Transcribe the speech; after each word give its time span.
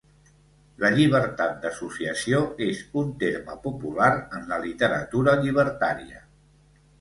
La 0.83 0.89
llibertat 0.93 1.51
d'associació 1.65 2.39
és 2.69 2.79
un 3.03 3.11
terme 3.25 3.57
popular 3.67 4.09
en 4.39 4.49
la 4.55 4.59
literatura 4.65 5.37
llibertària. 5.45 6.25